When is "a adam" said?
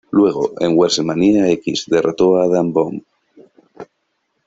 2.37-2.73